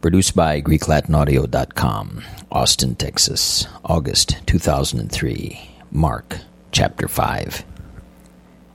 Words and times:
Produced 0.00 0.36
by 0.36 0.62
GreekLatinAudio.com, 0.62 2.22
Austin, 2.52 2.94
Texas, 2.94 3.66
August 3.82 4.36
2003. 4.46 5.58
Mark, 5.90 6.38
Chapter 6.70 7.08
5. 7.08 7.64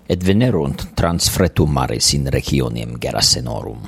Et 0.10 0.20
venerunt 0.20 0.84
trans 0.96 1.30
fretum 1.30 1.72
maris 1.72 2.14
in 2.14 2.28
regionem 2.28 3.00
Gerasenorum. 3.00 3.88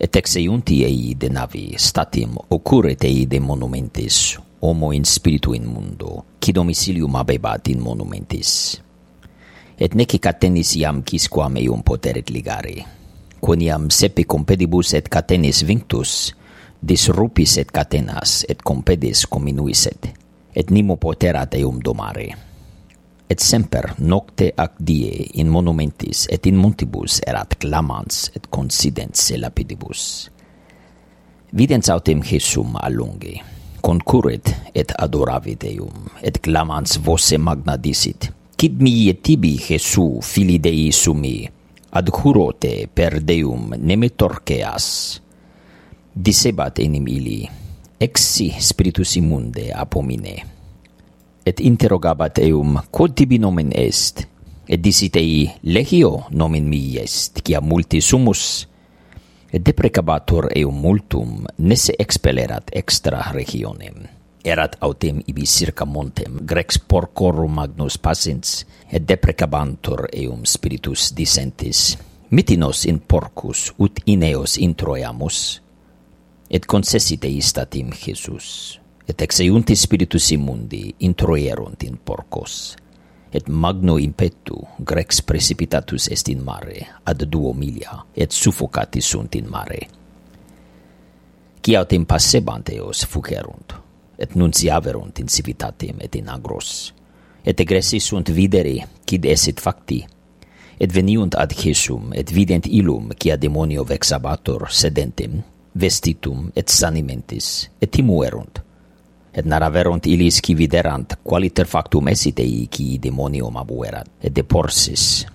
Et 0.00 0.16
exeiunti 0.16 0.84
ei 0.84 1.14
de 1.20 1.28
navi 1.28 1.74
statim 1.76 2.38
occurret 2.48 3.04
ei 3.04 3.26
de 3.26 3.40
monumentis 3.40 4.38
homo 4.60 4.92
in 4.92 5.04
spiritu 5.04 5.52
in 5.52 5.66
mundo, 5.66 6.24
qui 6.38 6.52
domicilium 6.52 7.14
abebat 7.16 7.68
in 7.68 7.82
monumentis. 7.82 8.80
Et 9.76 9.92
necic 9.92 10.22
catenis 10.22 10.72
iam 10.80 11.04
quisquam 11.04 11.60
eum 11.60 11.84
poteret 11.84 12.32
ligare, 12.32 12.86
quoniam 13.38 13.90
sepe 13.90 14.24
compedibus 14.24 14.94
et 14.94 15.12
catenis 15.12 15.62
vinctus, 15.62 16.37
disrupis 16.80 17.58
et 17.58 17.70
catenas, 17.70 18.44
et 18.48 18.62
compedis 18.62 19.26
cominuiset, 19.26 20.10
et 20.54 20.70
nimo 20.70 20.96
poterat 20.96 21.54
eum 21.58 21.80
domare. 21.82 22.28
Et 23.28 23.40
semper 23.44 23.92
nocte 23.98 24.52
ac 24.56 24.78
die 24.80 25.10
in 25.42 25.50
monumentis 25.52 26.24
et 26.32 26.46
in 26.48 26.56
montibus 26.56 27.18
erat 27.26 27.58
clamans 27.60 28.30
et 28.34 28.48
considens 28.48 29.26
se 29.28 29.36
lapidibus. 29.36 30.30
Videns 31.52 31.92
autem 31.92 32.22
Jesum 32.24 32.76
allungi 32.80 33.36
concurret 33.82 34.72
et 34.74 34.92
adoravit 34.98 35.68
eum, 35.76 36.08
et 36.22 36.40
clamans 36.42 36.98
voce 37.04 37.38
magna 37.38 37.76
disit 37.76 38.30
quid 38.58 38.80
mi 38.82 39.08
et 39.08 39.22
tibi, 39.22 39.54
Jesu, 39.56 40.18
fili 40.20 40.58
Dei 40.58 40.90
sumi, 40.90 41.46
adhurote 41.94 42.88
per 42.90 43.20
Deum 43.22 43.70
nemetorceas, 43.78 44.88
dissebat 46.18 46.78
enim 46.82 47.06
ili, 47.08 47.48
exsi 48.00 48.50
spiritus 48.60 49.16
immunde 49.16 49.70
apomine. 49.74 50.34
Et 51.46 51.60
interrogabat 51.60 52.40
eum, 52.42 52.80
quod 52.90 53.14
tibi 53.14 53.38
nomen 53.38 53.70
est? 53.72 54.26
Et 54.68 54.82
dicit 54.82 55.16
ei, 55.16 55.46
legio 55.62 56.26
nomen 56.30 56.66
mi 56.68 56.98
est, 56.98 57.40
quia 57.46 57.60
multi 57.62 58.00
sumus, 58.02 58.66
et 59.48 59.62
deprecabatur 59.64 60.50
eum 60.58 60.80
multum, 60.82 61.46
nesse 61.58 61.94
expellerat 61.98 62.74
extra 62.76 63.22
regionem. 63.32 64.02
Erat 64.44 64.76
autem 64.84 65.22
ibi 65.26 65.46
circa 65.46 65.86
montem, 65.86 66.42
grex 66.44 66.78
porcorum 66.78 67.54
magnus 67.60 67.96
passens, 67.98 68.66
et 68.90 69.06
deprecabantur 69.06 70.08
eum 70.12 70.44
spiritus 70.44 71.12
dissentis, 71.16 71.94
mitinos 72.30 72.84
in 72.90 73.00
porcus 73.00 73.70
ut 73.78 74.02
ineos 74.04 74.58
introiamus, 74.58 75.62
et 76.50 76.64
concessit 76.66 77.24
eistatim 77.28 77.92
Jesus, 77.92 78.78
et 79.08 79.20
exeunti 79.22 79.76
spiritus 79.76 80.30
immundi 80.32 80.94
introierunt 81.04 81.84
in 81.84 81.98
porcos, 82.04 82.76
et 83.32 83.48
magno 83.48 83.98
impetu 84.00 84.56
grex 84.80 85.20
precipitatus 85.20 86.08
est 86.08 86.28
in 86.32 86.40
mare, 86.44 86.86
ad 87.04 87.24
duo 87.28 87.52
milia, 87.52 88.04
et 88.14 88.32
suffocati 88.32 89.00
sunt 89.00 89.34
in 89.34 89.48
mare. 89.48 89.80
Ciaut 91.60 91.92
impassebant 91.92 92.70
eos 92.72 93.04
fucerunt, 93.04 93.74
et 94.16 94.34
nunciaverunt 94.34 95.18
in 95.20 95.28
civitatem 95.28 96.00
et 96.00 96.16
in 96.16 96.28
agros, 96.32 96.94
et 97.44 97.60
egressi 97.60 98.00
sunt 98.00 98.32
videri, 98.32 98.80
quid 99.04 99.28
esit 99.28 99.60
facti, 99.60 100.00
et 100.80 100.92
veniunt 100.94 101.36
ad 101.36 101.52
Jesum, 101.52 102.14
et 102.16 102.32
vident 102.32 102.66
illum, 102.66 103.12
quia 103.18 103.36
demonio 103.36 103.84
vexabator 103.84 104.70
sedentem, 104.72 105.42
vestitum 105.74 106.50
et 106.56 106.68
sanimentis, 106.68 107.70
et 107.80 107.90
timuerunt, 107.90 108.62
et 109.32 109.46
naraverunt 109.46 110.06
illis 110.06 110.40
qui 110.42 110.54
viderant 110.54 111.18
qualiter 111.22 111.66
factum 111.66 112.08
esit 112.08 112.40
ei 112.42 112.66
qui 112.70 112.98
demonium 112.98 113.56
abuerat, 113.60 114.08
et 114.22 114.34
deporsis. 114.34 115.26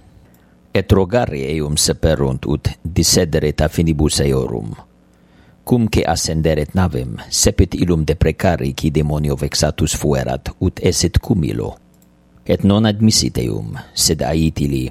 Et 0.73 0.91
rogare 0.91 1.43
eum 1.53 1.77
seperunt 1.77 2.47
ut 2.49 2.71
dissederet 2.83 3.61
a 3.61 3.69
finibus 3.69 4.19
eorum, 4.25 4.73
cumque 5.63 6.03
ascenderet 6.07 6.73
navem, 6.73 7.15
sepet 7.29 7.77
illum 7.77 8.03
deprecari 8.05 8.73
qui 8.73 8.91
demonio 8.91 9.37
vexatus 9.39 9.95
fuerat, 9.95 10.49
ut 10.59 10.81
esit 10.83 11.21
cum 11.21 11.43
ilo, 11.43 11.75
et 12.45 12.65
non 12.65 12.89
admisit 12.89 13.37
eum, 13.45 13.77
sed 13.93 14.25
ait 14.25 14.59
illi, 14.65 14.89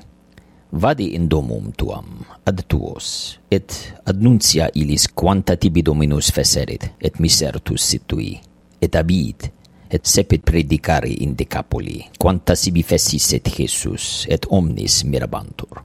Vadi 0.72 1.15
in 1.15 1.27
domum 1.28 1.75
tuam, 1.77 2.22
ad 2.49 2.62
tuos, 2.65 3.38
et 3.53 3.75
adnuncia 4.09 4.71
illis 4.72 5.10
quanta 5.12 5.59
tibi 5.60 5.83
Dominus 5.84 6.31
feserit, 6.33 6.94
et 6.97 7.19
misertus 7.21 7.84
situi, 7.84 8.38
et 8.81 8.97
abit 8.97 9.50
et 9.93 10.06
sepit 10.09 10.41
predicari 10.41 11.19
in 11.27 11.34
decapoli, 11.37 11.99
quanta 12.16 12.55
sibi 12.56 12.81
fesisset 12.83 13.50
Jesus, 13.53 14.25
et 14.25 14.47
omnis 14.49 15.03
mirabantur. 15.05 15.84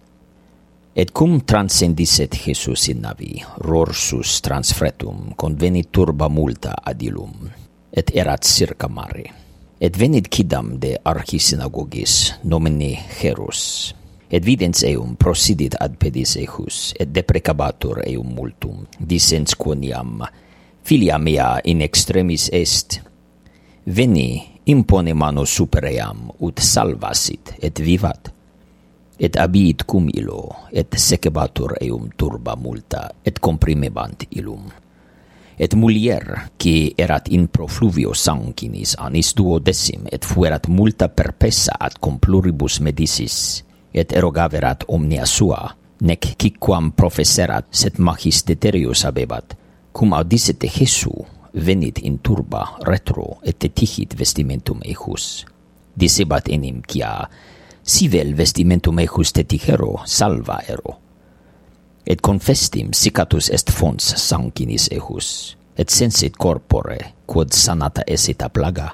Et 0.95 1.11
cum 1.11 1.41
transcendisset 1.43 2.39
Jesus 2.45 2.87
in 2.87 3.03
navi, 3.03 3.43
rorsus 3.67 4.39
transfretum, 4.39 5.33
convenit 5.35 5.91
turba 5.91 6.31
multa 6.31 6.79
ad 6.79 7.03
illum 7.03 7.51
et 7.91 8.15
erat 8.15 8.47
circa 8.47 8.87
mare. 8.87 9.27
Et 9.77 9.93
venit 9.93 10.31
quidam 10.31 10.77
de 10.79 10.95
archi 11.03 11.37
synagogis, 11.37 12.39
nomine 12.47 12.95
Herus, 13.19 13.93
et 14.29 14.43
videns 14.43 14.83
eum 14.89 15.15
prosidit 15.15 15.77
ad 15.79 15.95
pedis 15.99 16.35
ejus, 16.39 16.91
et 16.99 17.09
deprecabatur 17.13 18.03
eum 18.05 18.33
multum, 18.35 18.85
dicens 18.99 19.55
quoniam, 19.55 20.21
filia 20.83 21.17
mea 21.17 21.57
in 21.65 21.81
extremis 21.81 22.49
est, 22.51 22.99
veni, 23.85 24.43
impone 24.67 25.13
mano 25.13 25.45
super 25.45 25.87
eam, 25.87 26.27
ut 26.43 26.59
salvasit, 26.59 27.55
et 27.63 27.79
vivat, 27.79 28.33
et 29.17 29.37
abiit 29.39 29.85
cum 29.87 30.09
illo, 30.13 30.67
et 30.71 30.99
secebatur 30.99 31.77
eum 31.81 32.11
turba 32.17 32.57
multa, 32.59 33.07
et 33.23 33.39
comprimebant 33.39 34.27
illum. 34.31 34.67
Et 35.57 35.73
mulier, 35.73 36.21
qui 36.59 36.93
erat 37.01 37.31
in 37.33 37.47
profluvio 37.49 38.11
sanguinis 38.13 38.93
anis 39.01 39.31
duodecim, 39.33 40.05
et 40.13 40.21
fuerat 40.21 40.67
multa 40.69 41.07
perpessa 41.09 41.79
ad 41.81 41.97
compluribus 41.97 42.77
medicis, 42.85 43.63
et 43.99 44.13
erogaverat 44.13 44.83
omnia 44.87 45.25
sua, 45.25 45.63
nec 46.01 46.33
cicquam 46.37 46.91
professerat, 46.91 47.67
sed 47.71 47.97
magis 47.99 48.43
deterius 48.47 49.05
abebat, 49.05 49.57
cum 49.93 50.13
audisset 50.13 50.59
de 50.61 50.69
Jesu, 50.69 51.13
venit 51.53 51.99
in 52.03 52.19
turba 52.19 52.77
retro 52.85 53.39
et 53.43 53.57
tetigit 53.59 54.13
vestimentum 54.17 54.81
ejus. 54.85 55.45
Dicebat 55.97 56.49
enim 56.53 56.83
quia, 56.85 57.27
si 57.81 58.07
vel 58.11 58.35
vestimentum 58.37 58.99
ejus 58.99 59.33
tetigero, 59.33 60.03
salva 60.05 60.59
ero. 60.67 60.99
Et 62.05 62.21
confestim 62.21 62.93
sicatus 62.93 63.49
est 63.49 63.71
fons 63.73 64.13
sanguinis 64.21 64.87
ejus, 64.91 65.57
et 65.75 65.89
sensit 65.89 66.37
corpore, 66.37 66.99
quod 67.25 67.51
sanata 67.51 68.05
esit 68.07 68.43
a 68.45 68.49
plaga. 68.49 68.91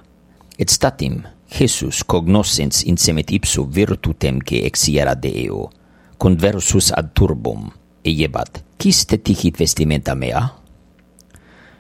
Et 0.58 0.70
statim 0.70 1.22
Jesus 1.54 2.04
cognoscens 2.04 2.82
in 2.84 2.98
semet 2.98 3.30
virtutem 3.30 3.70
virtutemque 3.70 4.66
exiera 4.66 5.14
Deo, 5.14 5.70
conversus 6.18 6.92
ad 6.92 7.14
turbum, 7.14 7.70
e 8.02 8.10
iebat, 8.10 8.64
quis 8.78 9.06
te 9.06 9.22
ticit 9.22 9.58
vestimenta 9.58 10.16
mea? 10.16 10.42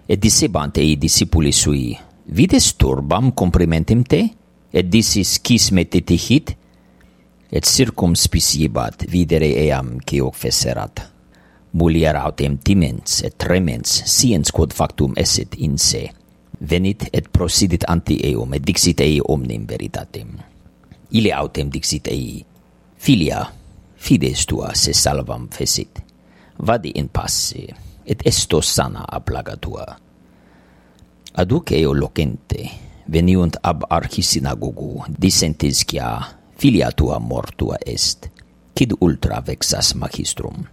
Et 0.05 0.19
dissebant 0.19 0.77
ei 0.77 0.95
discipuli 0.97 1.51
sui, 1.51 1.97
Vides 2.25 2.75
turbam 2.77 3.33
comprimentem 3.33 4.03
te? 4.03 4.21
Et 4.71 4.85
disis, 4.87 5.39
quis 5.41 5.71
me 5.71 5.83
te 5.85 6.01
ticit? 6.01 6.55
Et 7.51 7.65
circumspiciebat, 7.65 9.03
iebat, 9.03 9.11
videre 9.11 9.49
eam 9.65 9.97
que 9.99 10.21
hoc 10.21 10.35
feserat. 10.35 11.03
Mulier 11.73 12.15
autem 12.15 12.57
timens 12.57 13.23
et 13.25 13.35
tremens, 13.37 14.03
siens 14.05 14.51
quod 14.53 14.73
factum 14.73 15.13
esset 15.17 15.57
in 15.57 15.77
se 15.77 16.07
venit 16.69 17.09
et 17.11 17.27
prosidit 17.31 17.83
anti 17.87 18.19
eum, 18.31 18.53
et 18.53 18.63
dixit 18.63 19.01
ei 19.03 19.19
omnem 19.21 19.67
veritatem. 19.67 20.37
Ile 21.11 21.33
autem 21.35 21.69
dixit 21.69 22.07
ei, 22.07 22.45
Filia, 23.03 23.41
fides 23.95 24.45
tua 24.47 24.69
se 24.79 24.93
salvam 24.95 25.49
fesit, 25.51 25.99
vadi 26.63 26.93
in 26.95 27.09
passe, 27.11 27.65
et 28.05 28.21
esto 28.25 28.61
sana 28.61 29.03
a 29.03 29.19
plaga 29.19 29.57
tua. 29.59 29.83
Aduc 31.35 31.73
eo 31.75 31.91
locente, 31.93 32.69
veniunt 33.11 33.57
ab 33.63 33.83
archi 33.89 34.23
synagogu, 34.23 35.03
dissentis 35.19 35.83
cia 35.83 36.13
filia 36.55 36.91
tua 36.95 37.19
mortua 37.19 37.75
est, 37.85 38.29
quid 38.71 38.95
ultra 39.01 39.41
vexas 39.41 39.95
magistrum. 39.99 40.63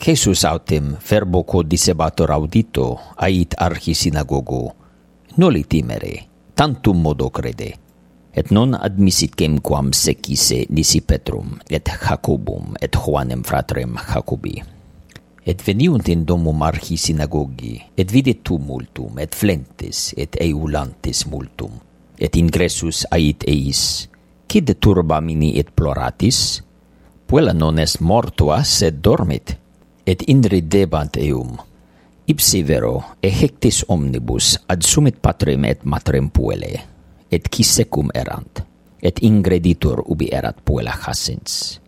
Jesus 0.00 0.44
autem 0.44 0.96
ferboco 0.98 1.62
disebator 1.62 2.32
audito 2.32 2.98
ait 3.16 3.54
archisinagogu, 3.58 4.72
noli 5.40 5.64
timere, 5.64 6.28
tantum 6.54 7.00
modo 7.00 7.30
crede. 7.32 7.70
Et 8.36 8.50
non 8.52 8.74
admisit 8.76 9.32
quamquam 9.34 9.88
secise 9.96 10.66
nisi 10.68 11.00
Petrum, 11.00 11.56
et 11.66 11.88
Jacobum, 11.88 12.76
et 12.78 12.94
Juanem 12.94 13.42
fratrem 13.42 13.96
Jacobi. 13.96 14.60
Et 15.42 15.62
veniunt 15.64 16.10
in 16.12 16.26
domum 16.28 16.60
archi 16.62 16.98
synagogi, 17.00 17.80
et 17.96 18.12
videt 18.12 18.44
tumultum, 18.44 19.18
et 19.18 19.34
flentes, 19.34 20.12
et 20.16 20.36
eulantes 20.44 21.24
multum. 21.32 21.72
Et 22.20 22.36
ingressus 22.36 23.06
ait 23.10 23.48
eis, 23.48 24.08
cid 24.46 24.76
turba 24.78 25.22
mini 25.24 25.56
et 25.58 25.72
ploratis? 25.72 26.60
Puella 27.26 27.54
non 27.54 27.78
est 27.78 28.00
mortua, 28.00 28.62
sed 28.62 29.00
dormit. 29.00 29.56
Et 30.04 30.28
inridebant 30.28 31.16
eum, 31.16 31.56
Ipsivero 32.30 33.02
ehectis 33.22 33.80
omnibus 33.88 34.52
ad 34.68 34.84
sumit 34.86 35.16
patrem 35.18 35.64
et 35.66 35.80
matrem 35.82 36.28
puele, 36.30 36.68
et 37.26 37.48
cissecum 37.50 38.12
erant, 38.14 38.60
et 39.02 39.18
ingreditur 39.26 40.04
ubi 40.06 40.28
erat 40.30 40.60
puella 40.64 40.92
hasens. 40.94 41.80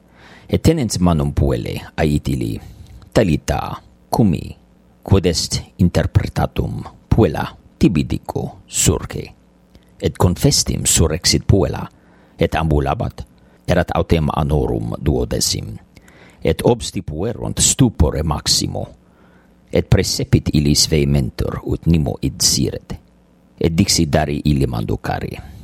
Et 0.49 0.59
tenens 0.59 0.99
manum 0.99 1.31
puele, 1.31 1.77
ait 1.97 2.29
ili, 2.29 2.57
talita, 3.15 3.61
cumi, 4.11 4.57
quod 5.05 5.29
est 5.31 5.61
interpretatum 5.79 6.83
puella 7.09 7.45
tibi 7.79 8.03
dico 8.03 8.65
surge. 8.67 9.23
Et 10.01 10.19
confestim 10.19 10.83
surrexit 10.91 11.47
puella, 11.47 11.85
et 12.39 12.59
ambulabat, 12.59 13.23
erat 13.69 13.95
autem 13.95 14.27
anorum 14.35 14.97
duodecim 14.99 15.77
et 16.43 16.67
obstipuerunt 16.67 17.63
stupore 17.63 18.25
maximo, 18.27 18.89
et 19.73 19.89
precipit 19.89 20.53
illis 20.53 20.87
vehmentur 20.91 21.63
ut 21.65 21.89
nimo 21.89 22.19
id 22.21 22.39
siret 22.45 22.99
et 23.63 23.73
dixi 23.73 24.09
dari 24.11 24.41
illi 24.45 24.67
manducari. 24.67 25.62